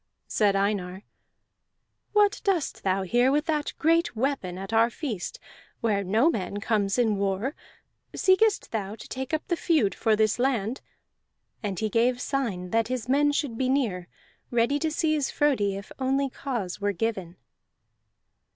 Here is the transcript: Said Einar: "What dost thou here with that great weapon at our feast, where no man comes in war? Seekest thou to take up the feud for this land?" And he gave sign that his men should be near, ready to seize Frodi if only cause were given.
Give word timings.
Said 0.27 0.55
Einar: 0.55 1.03
"What 2.13 2.41
dost 2.43 2.81
thou 2.81 3.03
here 3.03 3.31
with 3.31 3.45
that 3.45 3.71
great 3.77 4.15
weapon 4.15 4.57
at 4.57 4.73
our 4.73 4.89
feast, 4.89 5.39
where 5.79 6.03
no 6.03 6.27
man 6.31 6.59
comes 6.59 6.97
in 6.97 7.17
war? 7.17 7.53
Seekest 8.15 8.71
thou 8.71 8.95
to 8.95 9.07
take 9.07 9.31
up 9.31 9.47
the 9.47 9.55
feud 9.55 9.93
for 9.93 10.15
this 10.15 10.39
land?" 10.39 10.81
And 11.61 11.77
he 11.77 11.87
gave 11.87 12.19
sign 12.19 12.71
that 12.71 12.87
his 12.87 13.07
men 13.07 13.31
should 13.31 13.59
be 13.59 13.69
near, 13.69 14.07
ready 14.49 14.79
to 14.79 14.89
seize 14.89 15.29
Frodi 15.29 15.75
if 15.77 15.91
only 15.99 16.31
cause 16.31 16.81
were 16.81 16.93
given. 16.93 17.35